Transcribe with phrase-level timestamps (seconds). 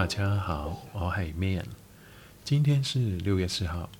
[0.00, 1.66] 大家好，我系 Man。
[2.42, 3.90] 今天是六月四号，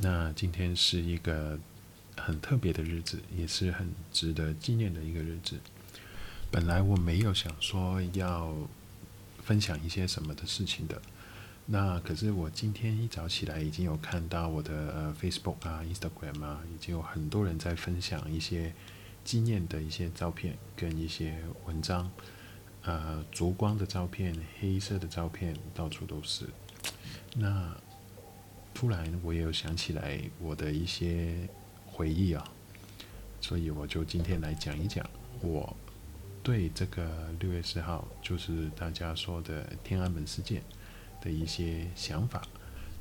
[0.00, 1.58] 那今天是一个
[2.16, 5.60] 很特别的日子，也是很值得纪念的一个日子。
[6.50, 8.56] 本来我没有想说要
[9.42, 11.02] 分享一些什么的事情的，
[11.66, 18.72] 那可是我今天一早起来已经有看到我的呃 Facebook 啊、Instagram 啊，已经有很多人在分享一些
[19.22, 21.36] 纪念的一些照片跟一些
[21.66, 22.10] 文章。
[22.86, 26.44] 呃，烛光的照片，黑色的照片，到处都是。
[27.34, 27.74] 那
[28.74, 31.48] 突然我也有想起来我的一些
[31.86, 32.46] 回忆啊，
[33.40, 35.08] 所以我就今天来讲一讲
[35.40, 35.74] 我
[36.42, 40.62] 对这个六月四号，就是大家说的天安门事件
[41.22, 42.42] 的一些想法。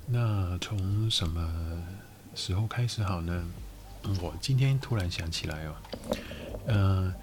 [0.08, 1.83] 那从什么
[2.36, 3.45] 时候开始好呢？
[4.21, 5.75] 我今天突然想起来哦，
[6.67, 7.13] 呃，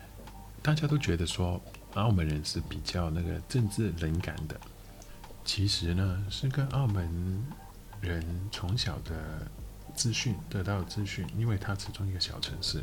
[0.60, 1.58] 大家都觉得说。
[1.94, 4.58] 澳门人是比较那个政治冷感的，
[5.44, 7.44] 其实呢是跟澳门
[8.00, 9.46] 人从小的
[9.94, 12.82] 资讯得到资讯，因为它始终一个小城市，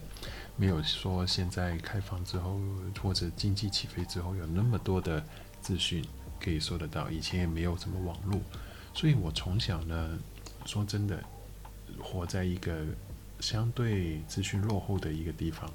[0.55, 2.59] 没有说现在开放之后
[3.01, 5.23] 或者经济起飞之后有那么多的
[5.61, 6.03] 资讯
[6.39, 8.41] 可以收得到，以前也没有什么网络，
[8.93, 10.19] 所以我从小呢
[10.65, 11.23] 说真的
[11.97, 12.85] 活在一个
[13.39, 15.71] 相对资讯落后的一个地方。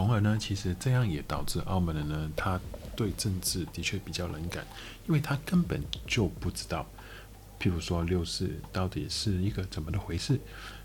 [0.00, 2.58] 从而呢，其实这样也导致澳门人呢，他
[2.96, 4.64] 对政治的确比较冷感，
[5.06, 6.86] 因为他根本就不知道，
[7.60, 10.40] 譬如说六四到底是一个怎么的回事，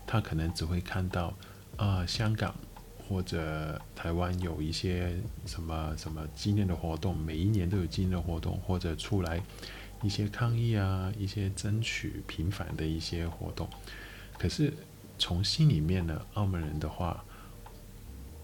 [0.06, 1.32] 他可能只会看到
[1.78, 2.54] 啊、香港
[3.08, 9.42] 或者台湾有一些什么什么纪念的活动，每一年都有纪念的活动，或者出来
[10.02, 13.66] 一些抗议啊，一些争取平反的一些活动。
[14.38, 14.74] 可是
[15.18, 17.24] 从心里面呢，澳门人的话。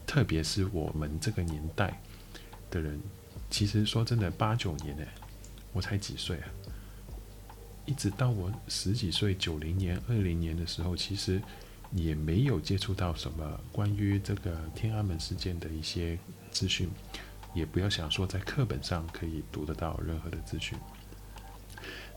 [0.06, 2.00] 特别是我们这个年代
[2.70, 3.00] 的人，
[3.50, 5.04] 其实说真的，八九年呢，
[5.72, 6.48] 我才几岁啊？
[7.86, 11.40] 一直到我十几岁，九零年、二零年的时候，其实
[11.92, 16.18] 也没有接触到什么关于这个天安门事件的一些
[16.50, 16.88] 资讯，
[17.54, 20.78] 也不要想说在课本上可以读得到任何的资讯。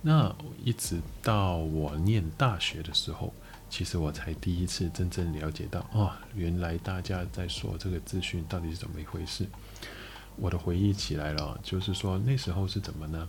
[0.02, 3.34] 那一直到我念大学的时候。
[3.70, 9.46] 其实我才第一次真正了解到，哦，原来大家在说这个资讯到底是怎么一回事。
[10.38, 13.28] 我的回忆起来了，就是说那时候是怎么呢？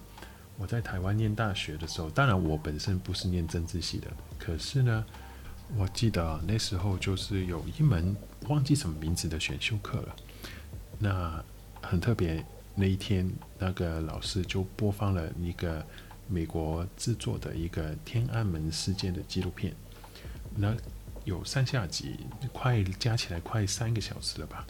[0.59, 4.09] 我在台湾念大学的时候，当然我本身不是念政治系的，
[4.39, 5.05] 可是呢，
[5.77, 8.17] 我记得那时候就是有一门
[8.49, 10.17] 忘记什么名字的选修课了。
[10.99, 11.45] 那
[11.83, 12.45] 很特别，
[12.75, 15.85] 那一天那个老师就播放了一个
[16.27, 19.75] 美国制作的一个天安门事件的纪录片。
[20.57, 20.75] 那
[21.25, 22.17] 有上下集，
[22.53, 24.67] 快加起来快三个小时了吧？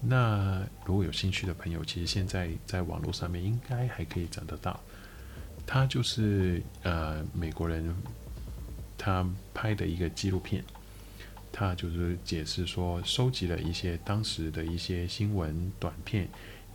[0.00, 4.78] 那如果有兴趣的朋友，其实现在在网络上面应该还可以找得到。
[5.66, 7.94] 他就是呃美国人，
[8.98, 10.62] 他拍的一个纪录片，
[11.50, 16.28] 他就是解释说，收集了一些当时的一些新闻短片，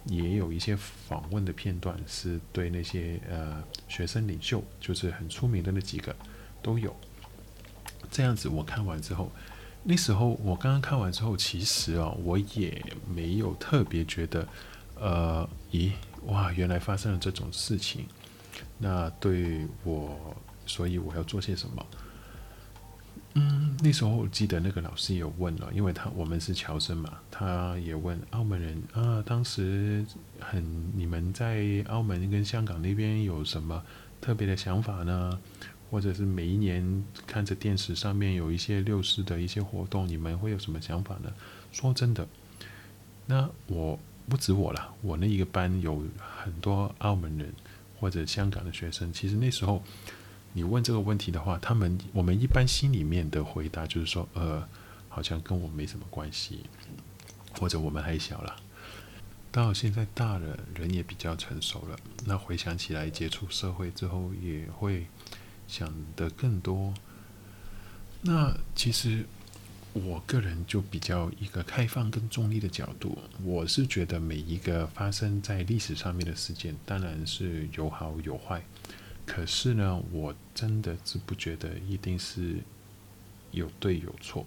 [0.05, 6.15] 也有一些访问的片段，是对那些呃学生领袖，就是很出名的那几个
[6.63, 6.95] 都有。
[8.11, 9.31] 这样子，我看完之后，
[9.83, 14.47] 那时候我刚刚看完之后，其实哦，我也没有特别觉得，
[14.95, 15.91] 呃，咦，
[16.25, 18.05] 哇，原来发生了这种事情。
[18.77, 21.85] 那对我，所以我要做些什么？
[23.35, 30.03] 嗯，那时候我记得那个老师也有问了，因为他我们是侨生嘛，他也问澳门人啊，当时
[30.39, 33.81] 很你们在澳门跟香港那边有什么
[34.19, 35.39] 特别的想法呢？
[35.89, 41.33] 或者是每一年看着电视上面有一些六四的一些活动，你们会有什么想法呢？
[41.71, 42.27] 说真的，
[43.25, 46.03] 那我不止我了，我那一个班有
[46.43, 47.51] 很多澳门人
[47.99, 49.11] 或者香港的学生。
[49.11, 49.81] 其实那时候
[50.53, 54.67] 你问这个问题的话，他们我们一般心里面的回答就是说，呃，
[55.07, 56.59] 好像跟我没什么关系，
[57.59, 58.55] 或者我们还小了。
[59.51, 65.07] 到现在大了，人也比较成熟了，那回想起来接触社会之后也会。
[65.69, 66.93] 想的更多，
[68.21, 69.23] 那其实
[69.93, 78.61] 我个人就比较一个开放跟中立的角度，我是觉得每一个发生在历史上面的事件，当然是有好有坏，
[79.25, 82.57] 可是呢，我真的是不觉得一定是
[83.51, 84.45] 有对有错。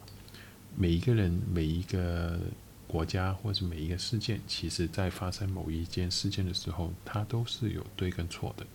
[0.77, 2.39] 每一个人、每一个
[2.87, 8.67] 国家或者每一个事件，其实在发生某一件事件的时候，它都是有对跟错的。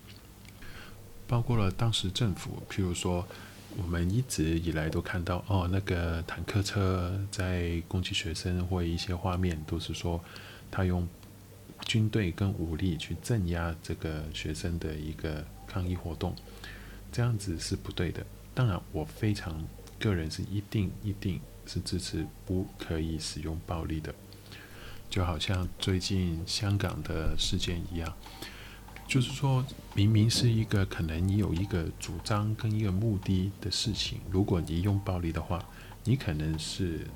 [1.28, 3.28] 包括了当时政府，譬如说，
[3.76, 10.24] 我们一直以来都看到哦，那个坦克车在攻击学生或一些画面，都是说
[10.72, 11.08] 他用
[11.86, 16.34] 军队跟武力去镇压这个学生的一个抗议活动，
[17.12, 18.26] 这样子是不对的。
[18.56, 19.64] 当然，我非常
[20.00, 24.16] 个人是一定一定是支持不可以使用暴力的，
[25.10, 28.12] 就好像最近香港的事件一样，
[29.08, 29.66] 就是说
[29.96, 35.64] 明明是一个可能你有一个主张跟一个目的的事情，如果你用暴力的话，
[36.04, 37.08] 你可能是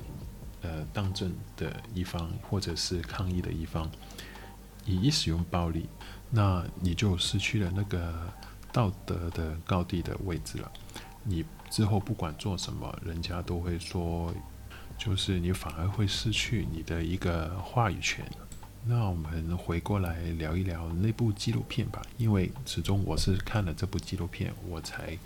[0.62, 3.90] 呃当政的一方或者是抗议的一方。
[4.84, 5.86] 你一使用暴力，
[6.30, 8.32] 那你就失去了那个
[8.72, 10.72] 道德的高地的位置了。
[11.22, 14.34] 你之后不管做什么，人家都会说，
[14.98, 18.24] 就是你反而会失去你的一个话语权。
[18.84, 25.16] 那我们回过来聊一聊那部纪录片吧，因为始终我是看了这部纪录片，我才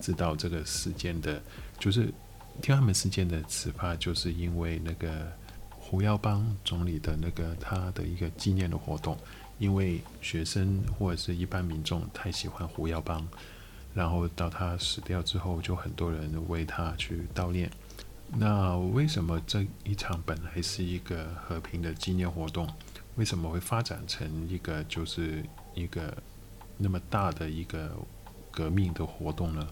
[0.00, 1.42] 知道这个事件的，
[1.78, 2.12] 就是
[2.60, 5.32] 天安门事件的始发，就是因为那个。
[5.90, 9.16] 胡耀邦总理的那个他的一个纪念的活动，
[9.58, 13.26] 因为学生或者是一般民众太喜欢胡耀邦，
[13.94, 17.70] 然后到他死掉之后，就很多人为他去悼念。
[18.36, 22.68] 那为什么这一场本来是一个和平的纪念活动，
[23.18, 25.44] 为什么会发展成一个就是
[25.74, 26.16] 一个
[26.76, 27.94] 那么大的一个
[28.50, 29.68] 革命的活动呢？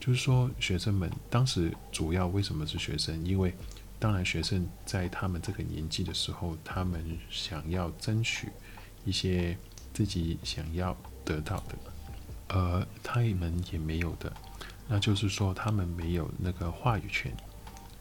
[0.00, 3.24] 就是说，学生们当时主要为什么是学生？
[3.24, 3.54] 因为
[3.98, 8.48] 当然，学生在他们这个年纪的时候，他们想要争取
[9.04, 9.56] 一些
[9.92, 11.76] 自己想要得到的，
[12.48, 14.32] 而他们也没有的，
[14.88, 17.32] 那就是说，他们没有那个话语权，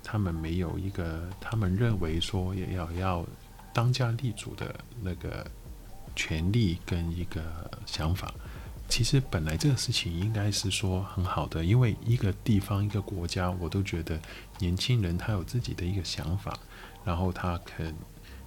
[0.02, 3.26] 他们没有一个他们认为说也要要
[3.74, 5.46] 当家立主的那个
[6.16, 7.42] 权利跟一个
[7.86, 8.34] 想法。
[8.90, 14.20] 其实本来这个事情应该是说很好的，因为一个地方、一个国家，我都觉得
[14.60, 16.60] 年轻人他有自己的一个想法，
[17.06, 17.96] 然后他肯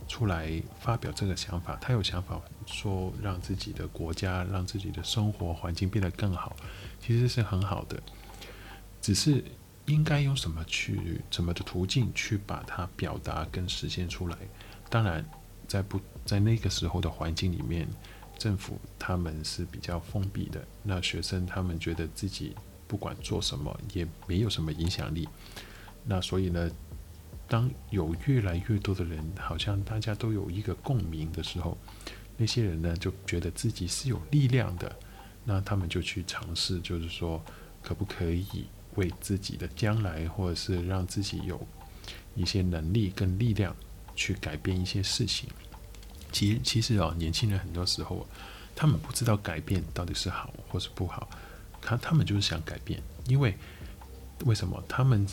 [0.07, 6.55] 出来发表这个想法，他有想法说让自己的国家、让自己的生活环境变得更好，
[7.01, 7.99] 其实是很好的。
[9.01, 9.43] 只是
[9.87, 14.37] 应该用什么去、怎么的途径去把它表达跟实现出来？
[14.95, 15.25] 当然，
[15.67, 17.89] 在不在那个时候的环境里面。
[18.37, 22.55] 政府他们是比较封闭的，那学生他们觉得自己
[22.87, 25.29] 不管做什么也没有什么影响力，
[26.05, 26.71] 那所以呢，
[27.49, 31.79] 当有越来越多的人好像大家都有一个共鸣的时候，
[32.37, 34.95] 那些人呢就觉得自己是有力量的，
[35.45, 37.43] 那他们就去尝试，就是说
[37.83, 38.67] 可不可以
[38.97, 41.65] 为自己的将来，或者是让自己有
[42.35, 43.75] 一些能力跟力量
[44.15, 45.49] 去改变一些事情。
[46.33, 48.27] 其其实哦，年轻人很多时候，
[48.75, 51.29] 他们不知道改变到底是好或是不好，
[51.81, 53.55] 他他们就是想改变，因为
[54.45, 54.83] 为什么？
[54.89, 55.27] 他们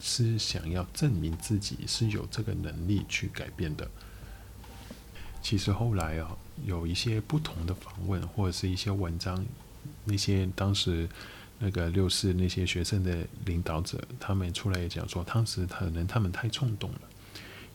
[0.00, 3.88] 是想要证明自己是有这个能力去改变的。
[5.40, 9.44] 其实后来啊，有一些不同的访问或者是一些文章，
[10.04, 11.08] 那些当时
[11.58, 17.00] 那个六四那些学生的领导者，他们出来也讲说，当时可能他们太冲动了，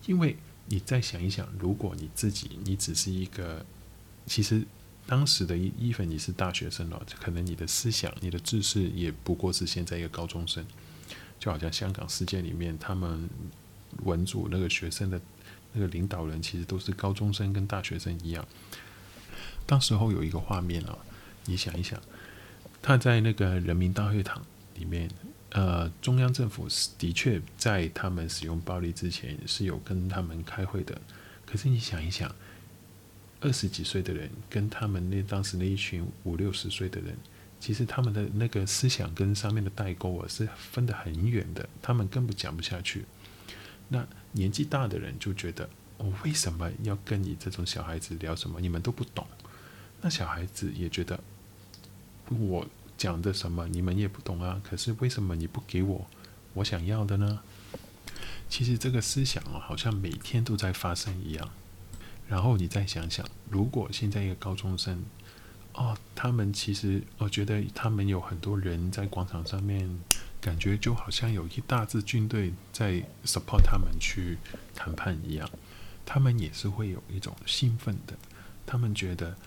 [0.06, 0.38] 因为。
[0.72, 3.66] 你再想一想，如果你自己，你只是一个，
[4.28, 4.64] 其实
[5.08, 10.64] 当时的一一份你是大学生了，可能你的思想、你的知识也不过是现在一个高中生，
[11.40, 13.28] 就好像香港事件里面，他们
[14.04, 15.20] 文组那个学生的
[15.74, 18.48] 那个领导人，其实都是高中生跟大学生一样。
[19.66, 20.96] 当时候有一个画面啊，
[21.46, 22.00] 你想一想，
[22.80, 25.10] 他在那个人民大会堂里面。
[25.52, 26.68] 呃，中央政府
[27.00, 31.02] 的确在他们使用暴力之前是有跟他们开会的。
[31.44, 32.34] 可是你想一想，
[33.42, 37.18] 二十几岁的人跟他们那当时那一群五六十岁的人，
[37.60, 43.06] 其实他们的那个思想跟上面的代沟啊是分得很远的，他们根本讲不下去。
[43.88, 48.62] 那年纪大的人就觉得，我为什么要跟你这种小孩子聊什么？
[48.62, 49.26] 你们都不懂。
[50.00, 51.20] 那小孩子也觉得
[52.28, 52.68] 我。
[53.00, 54.62] 讲的什么你们也不懂啊？
[54.62, 56.06] 可是为什么你不给我
[56.56, 57.40] 我想要的呢？
[58.50, 61.50] 其实这个思想啊，好像每天都在发生一样。
[62.28, 65.06] 然后你再想想，如果现在一个高中生，
[65.74, 69.90] 哦，他们其实我觉得他们有很多人在广场上面，
[70.42, 74.38] 感觉就好像有一大支军队在 support 他们去
[74.76, 75.50] 谈判一样，
[76.06, 78.18] 他们也是会有一种兴奋的。
[78.66, 79.38] 他们觉得，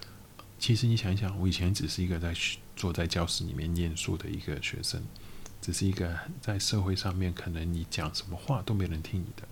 [0.63, 2.33] 其实你想一想，我以前只是一个在。
[2.75, 5.01] 坐在教室里面念书的一个学生，
[5.61, 9.47] 只是一个在社会上面可能你讲什么话都没人听你的。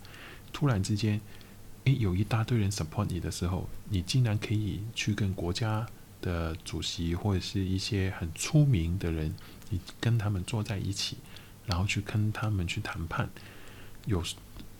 [0.54, 1.20] 突然之间，
[1.84, 5.86] 诶，有一大堆人 support 你的时候，你竟然可以去跟国家
[6.22, 9.32] 的主席或者是一些很出名的人，
[9.68, 11.18] 你跟他们坐在一起，
[11.66, 13.28] 然后去跟他们去谈判。
[14.06, 14.24] 有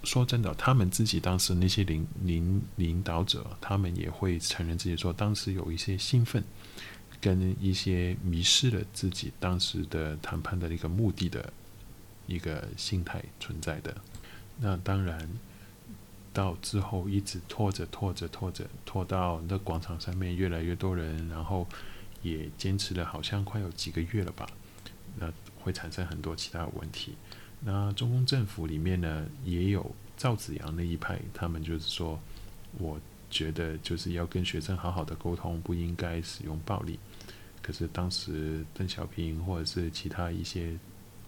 [0.03, 6.43] 说真的，他们自己当时那些领领领导者，他们也会承认自己说，当时有一些兴奋，
[7.21, 11.53] 跟一些迷失了自己当时的谈判的一个目的的
[12.27, 13.95] 一个心态存在的。
[14.59, 15.29] 那当然，
[16.33, 21.67] 到之后一直拖着拖着拖着，拖到那广场上面越来越多人，然后
[22.23, 24.49] 也坚持了好像快有几个月了吧。
[25.19, 25.31] 那
[25.61, 27.17] 会产生很多其他问题。
[27.63, 32.19] 那中共政府里面呢，也有赵紫阳那一派，他们就是说，
[32.79, 32.99] 我
[33.29, 36.99] 觉得就是要跟学生好好的沟通，不应该使用暴力。
[37.61, 40.75] 可是当时邓小平或者是其他一些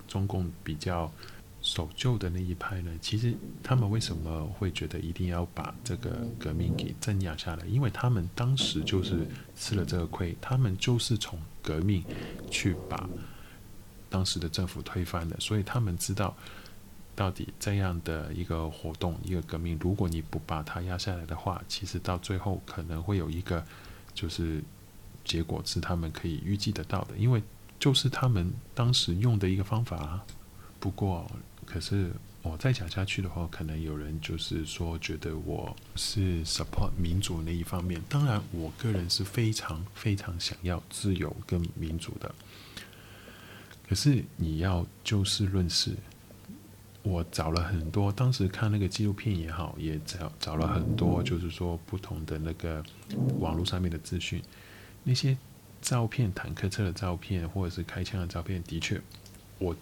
[0.09, 1.13] 中共比较
[1.61, 7.67] 守旧的那一派呢，其实他们为什么会觉得一定要把这个革命给镇压下来？
[7.67, 12.03] 因为他们当时就是吃了这个亏，他们就是从革命
[12.51, 13.07] 去把。
[14.13, 16.37] 当时的政府推翻了，所以他们知道，
[17.17, 23.65] 到底这样的一个活动、一个革命，如果你不把它压下来的话，其实到最后可能会有一个，
[24.13, 24.63] 就是
[25.25, 27.43] 结果是他们可以预计得到的，因为
[27.81, 30.23] 就是他们当时用的一个方法啊。
[30.79, 31.27] 不过，
[31.65, 38.03] 可是我再讲下去的话，可能有人就是说，觉得我是 support 民主那一方面。
[38.11, 42.35] 当然，我个人是非常非常想要自由跟民主的。
[43.93, 45.95] 可是你要就事论事，
[47.03, 52.83] 我找了很多，当时看那个纪录片也好，也找找了很多，就是说不同的那个
[53.39, 54.43] 网络上面的资讯，
[55.05, 55.37] 那些
[55.83, 58.99] 照片，坦克车的照片，或者是开枪的照片，的确，
[59.59, 59.77] 我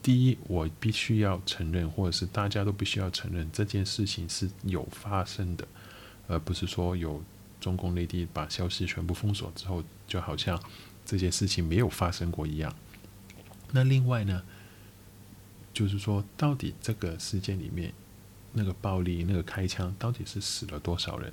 [0.00, 5.66] 第一我必须要承认，或者是大家都必须要承认这件事情是有发生的，
[6.28, 7.20] 而不是说有
[7.60, 10.62] 中共内地把消息全部封锁之后，就好像
[11.04, 12.72] 这件事情没有发生过一样。
[13.72, 14.42] 那另外呢，
[15.72, 17.92] 就是说，到底这个事件里面，
[18.52, 21.32] 那个暴力、那个开枪，到底是死了多少人？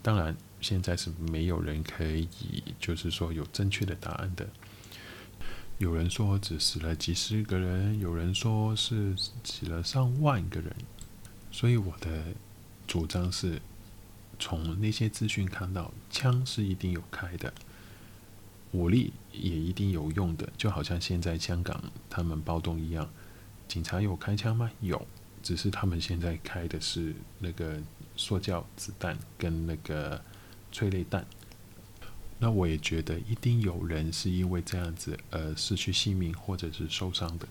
[0.00, 2.28] 当然，现在是没有人可以，
[2.78, 4.48] 就是说有正确的答案的。
[5.78, 10.74] 有人说只死了几十个人，有人说是死了上万个人。
[11.50, 12.34] 所以我的
[12.86, 13.60] 主张是，
[14.38, 17.52] 从那些资讯看到，枪是一定有开的。
[18.76, 23.08] 武力也一定有用的，就好像现在香港他们暴动一样，
[23.66, 24.70] 警察有开枪吗？
[24.82, 25.06] 有，
[25.42, 27.80] 只是他们现在开的是那个
[28.16, 30.20] 塑胶子弹跟那个
[30.70, 31.24] 催泪弹。
[32.38, 37.48] 那我也觉得一定有人是因为这样子而失去性命或者是受伤的。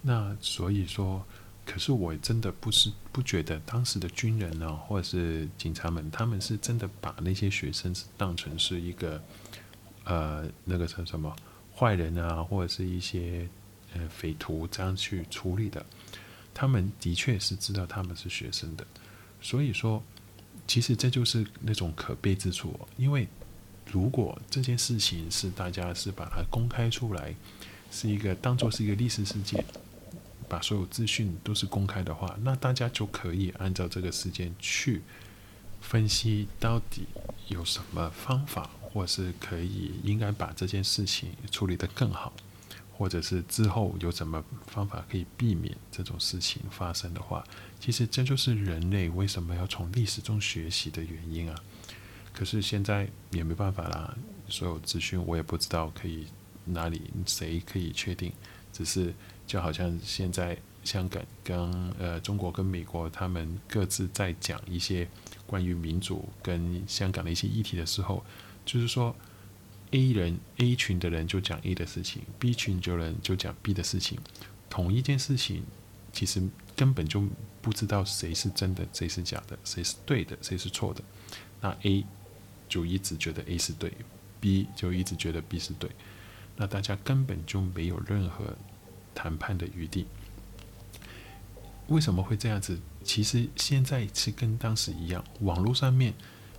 [0.00, 1.22] 那所以说，
[1.66, 9.22] 可是我真的不是不觉得当时的军人呢，或者是警察们，他们是真的把那些学生当成是一个。
[10.04, 11.34] 呃，那个叫什么
[11.76, 13.48] 坏人啊，或者是一些
[13.94, 15.84] 呃匪徒这样去处理的，
[16.52, 18.86] 他们的确是知道他们是学生的，
[19.40, 20.02] 所以说，
[20.66, 22.78] 其实这就是那种可悲之处。
[22.96, 23.26] 因为
[23.90, 27.34] 如果这件事情是大家是把它公开出来，
[27.90, 29.64] 是一个当做是一个历史事件，
[30.48, 35.02] 把所有资讯都是公开的话，那大家就可以按照这个事件去
[35.80, 37.06] 分析到底
[37.48, 38.70] 有什么方法。
[38.94, 42.32] 或是可以应该把这件事情处理得更好，
[42.96, 47.44] 或者是之后有什么方法可以避免这种事情发生的话，
[47.80, 51.58] 其实这就是人类为什么要从历史中学习的原因啊。
[52.32, 54.16] 可是现在也没办法啦，
[54.48, 56.28] 所有资讯我也不知道可以
[56.64, 58.32] 哪里谁可以确定，
[58.72, 59.12] 只是
[59.44, 65.08] 就好像现在香港跟呃中国跟美国他们各自在讲一些
[65.48, 68.24] 关于民主跟香港的一些议题的时候。
[68.64, 69.14] 就是说
[69.90, 74.18] ，A 人 A 群的人就讲 A 的事情，B 群的人就讲 B 的事情。
[74.70, 75.62] 同一件事情，
[76.12, 76.42] 其实
[76.74, 77.22] 根本就
[77.62, 81.02] 不知道谁是真的，谁是假的，谁是对的，谁是错的。
[81.60, 82.04] 那 A
[82.68, 83.92] 就一直觉得 A 是对
[84.40, 85.90] ，B 就一直觉得 B 是对。
[86.56, 88.56] 那大家根本就没有任何
[89.14, 90.06] 谈判的余地。
[91.88, 92.78] 为什么会这样子？
[93.04, 96.14] 其实现在是跟当时一样，网络上面。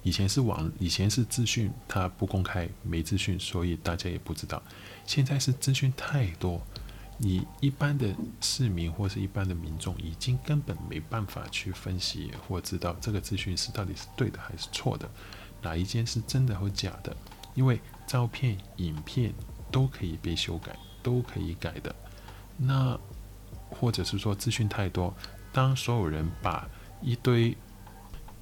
[0.05, 4.61] 以前是网，以前是资讯，它不公开，没资讯，所以大家也不知道。
[5.03, 6.61] 现在是资讯太多，
[7.17, 15.09] 你一般的市民或是一般的民众，已经根本没办法去分析或知道这个资讯是到底是对的还是错的，
[15.63, 17.17] 哪一件是真的或假的。
[17.55, 19.33] 因为照片、影片
[19.71, 21.95] 都可以被修改，都可以改的。
[22.57, 22.95] 那
[23.71, 25.11] 或者是说资讯太多，
[25.51, 26.69] 当所有人把
[27.01, 27.57] 一堆。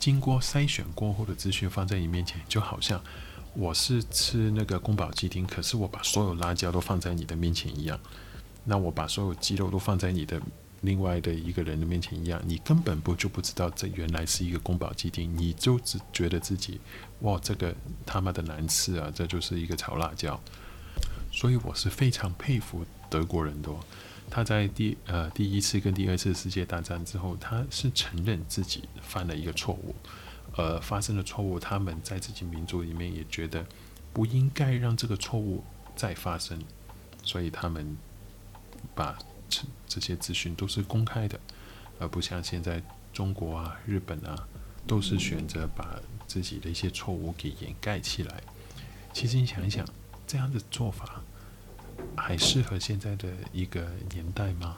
[0.04, 3.02] 经过筛选过后的资讯放在你面前，就好像
[3.54, 7.98] 我是吃那个宫保鸡丁，可是我把所有辣椒都放在你的面前一样。
[8.66, 10.42] 那我把所有鸡肉都放在你的
[10.82, 16.82] 另外的一个人的面前一样，你根本不就不知道这原来是一个宫保鸡丁，你就只觉得自己
[17.22, 17.74] 哇，这个
[18.06, 20.38] 他妈的难吃啊，这就是一个炒辣椒。
[21.32, 23.70] 所以我是非常佩服德国人的，
[24.34, 29.94] 他在第呃第一次跟第二次世界大战之后，他是承认自己犯了一个错误，
[30.56, 33.64] 呃，发生了错误，他们在自己民族里面也觉得
[34.12, 35.64] 不应该让这个错误
[35.96, 36.60] 再发生，
[37.24, 37.96] 所以他们
[38.96, 39.16] 把。
[39.88, 41.40] 这些资讯都是公开的，
[42.00, 42.82] 而不像现在
[43.14, 44.48] 中国啊、日本啊，
[44.88, 48.42] 都是选择把自己的一些错误给掩盖起来。
[49.14, 49.88] 其实你想一想，
[50.26, 51.22] 这样的做法
[52.16, 54.78] 还适合现在的一个年代吗？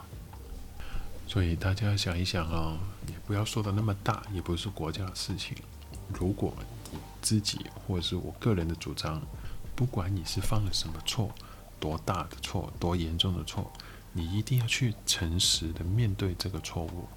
[1.26, 5.56] 所以大家想一想啊，也不要说的那么大，也不是国家的事情。
[6.12, 6.54] 如果
[7.20, 9.20] 自己或者是我个人的主张，
[9.74, 11.34] 不管你是犯了什么错，
[11.80, 13.72] 多大的错，多严重的错。
[14.12, 17.08] 你一定要去诚实的面对这个错误，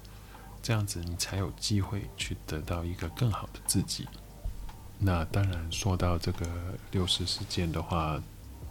[0.60, 4.06] 这样子你才有机会去得到一个更好的自己。
[4.98, 6.46] 那当然，说到这个
[6.90, 8.20] 六四事件的话，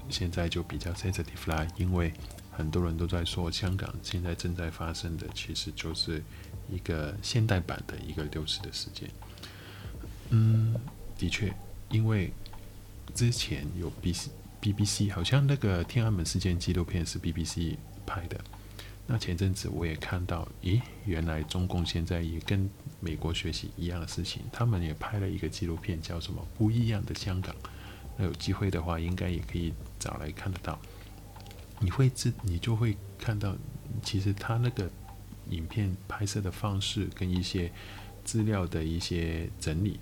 [0.09, 2.13] 现在就比较 sensitive 啦，因为
[2.51, 6.23] 很多人都在说，香港现在正在发生的其实就是
[6.69, 9.09] 一个现代版的一个六四的事件。
[10.29, 10.75] 嗯，
[11.17, 11.53] 的确，
[11.89, 12.31] 因为
[13.13, 14.13] 之前有 B
[14.61, 17.77] BBC，好像那个天安门事件纪录片是 BBC。
[18.11, 18.41] 拍的，
[19.05, 22.67] 那前阵子我也看到，咦，原来中共现在也跟
[22.99, 27.55] 美国学习一样的事情，他们也拍了一个纪录片，叫什么《不一样的香港》。
[28.21, 30.77] 那有机会的话，应该也可以找来看得到。
[31.79, 33.55] 你会自，你就会看到，
[34.03, 34.91] 其实他那个
[35.49, 37.71] 影片拍摄的方式跟一些
[38.25, 40.01] 资料的一些整理，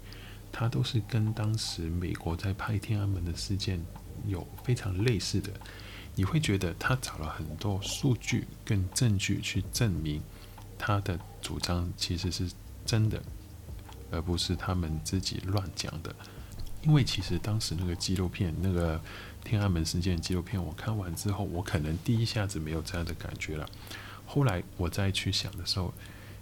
[0.52, 3.80] 它都是跟当时美国在拍天安门的事件
[4.26, 5.52] 有非常类似的。
[6.16, 10.20] 你会觉得他找了很多数据跟证据去证明
[10.76, 12.50] 他的主张其实是
[12.84, 13.22] 真的，
[14.10, 16.16] 而不是他们自己乱讲的。
[16.84, 19.02] 因为其实当时那个纪录片，那个
[19.44, 23.68] 天安门事件纪录片，我看完之后，我可能第一下子没有这样的感觉了。
[24.26, 25.94] 后来我再去想的时候，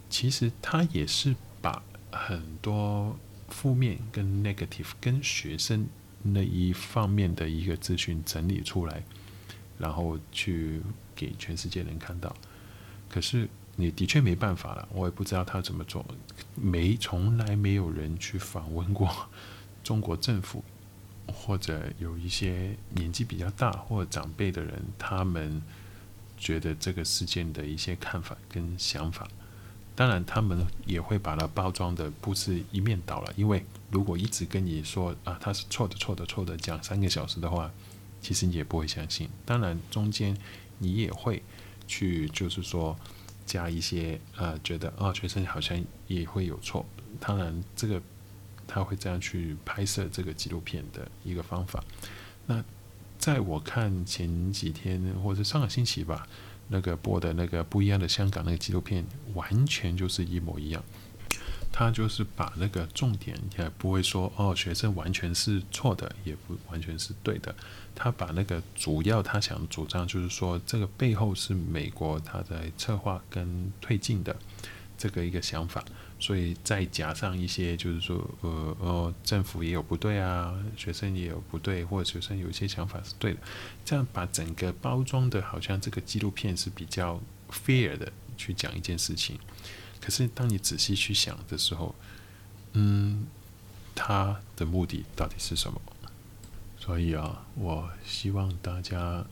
[0.09, 3.17] 其实他也是把很多
[3.49, 5.87] 负面跟 negative 跟学生
[6.21, 9.03] 那一方面的一个资讯整理出来。
[9.77, 10.81] 然后去
[11.13, 12.33] 给全世界人看到，
[13.09, 16.05] 可是你的确没办法了，我也不知道他怎么做，
[16.55, 19.27] 没从来没有人去访问过
[19.85, 20.61] 中国政府，
[21.27, 25.61] 或者有一些年纪比较大或长辈的人，他们
[26.37, 29.25] 觉得这个事件的一些看法跟想法，
[29.95, 37.71] 当然他们也会把它包装的不是一面倒了，因为如果一直跟你说啊他是错的错的错的讲三个小时的话。
[38.21, 40.35] 其实你也不会相信，当然中间
[40.79, 41.43] 你也会
[41.85, 42.97] 去，就是说
[43.45, 46.83] 加一些呃，觉得啊、学生好像也会有错。
[47.19, 48.01] 当然，这个
[48.67, 51.83] 他会这样去拍摄这个纪录片的一个方法。
[52.45, 52.63] 那
[53.17, 56.27] 在我看前几天或者上个星期吧，
[56.67, 60.83] 那个播的那个不一样的香港那个纪录片，完全就是一模一样。
[61.71, 67.53] 他就是把那个重点也不会说哦，学生完全是错的，也不完全是对的。
[67.93, 74.33] 他把那个主要他想主张就是说，这个背后是美国他在策划跟推进的
[74.97, 75.83] 这个一个想法，
[76.19, 83.39] 所以再加上一些就是说呃呃政府也有不对啊，学生也有不对，或者学生有一些想法是对的，
[83.83, 89.39] 这样把整个包装的好像这个纪录片是比较 fair 的去讲一件事情。
[90.01, 91.95] 可是，当你仔细去想的时候，
[92.73, 93.25] 嗯，
[93.95, 95.81] 他的目的到底是什么？
[96.77, 99.25] 所以啊，我希望大家，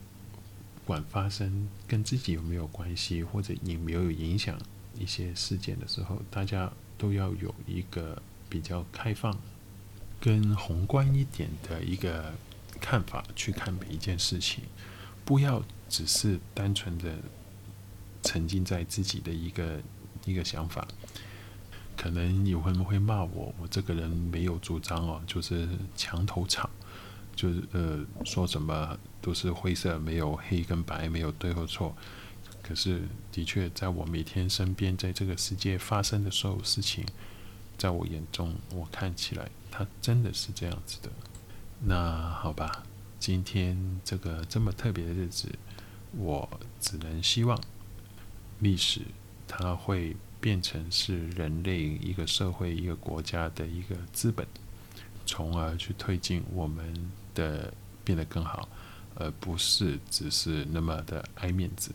[0.73, 4.58] 不管发生跟自己有没有关系，或者有没有影响
[4.97, 9.38] 一些事件的时候，大家都要有一个比较开放、
[10.19, 12.34] 跟宏观一点的一个
[12.79, 14.63] 看法去看每一件事情，
[15.25, 17.15] 不要只是单纯的
[18.21, 19.82] 沉浸在自己的一个。
[20.25, 20.88] 一个想法，
[21.97, 26.69] 可能有人会骂我，我这个人没有主张哦，就是墙头草，
[27.36, 31.93] 就是呃说什么都是灰色，没有黑跟白，没有对或错。
[32.63, 37.06] 可是的确，在我每天身边，在这个世界发生的所有事情，
[37.78, 41.10] 在我眼中，我看起来，它真的是这样子的。
[41.82, 42.84] 那好吧，
[43.19, 45.49] 今天这个这么特别的日子，
[46.17, 46.49] 我
[46.80, 47.62] 只能希望
[48.60, 49.02] 历史。
[49.45, 54.47] 它会变成是人类一个社会、一个国家的一个资本，
[55.28, 57.71] 从而去推进我们的
[58.04, 58.67] 变得更好，
[59.15, 61.91] 而不是只是那么的爱面子。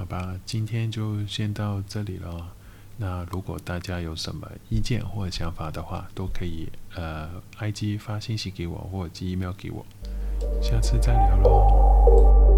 [0.00, 2.54] 好吧，今天就先到这里了。
[2.96, 9.84] 那如果大家有什么意见或想法的话，都可以呃，IG 发信息给我，或者寄 email 给我。
[10.62, 12.49] 下次再聊喽。